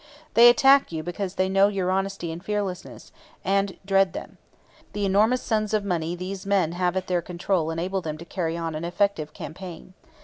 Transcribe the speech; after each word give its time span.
They 0.33 0.49
attack 0.49 0.91
you 0.91 1.03
because 1.03 1.35
they 1.35 1.47
know 1.47 1.67
your 1.67 1.91
honesty 1.91 2.31
and 2.31 2.43
fearlessness, 2.43 3.11
and 3.45 3.77
dread 3.85 4.13
them. 4.13 4.39
The 4.93 5.05
enormous 5.05 5.43
sums 5.43 5.75
of 5.75 5.85
money 5.85 6.15
these 6.15 6.43
men 6.43 6.71
have 6.71 6.97
at 6.97 7.05
their 7.05 7.21
control 7.21 7.69
enable 7.69 8.01
them 8.01 8.17
to 8.17 8.25
carry 8.25 8.57
on 8.57 8.73
an 8.73 8.83
effective 8.83 9.31
campaign. 9.35 9.93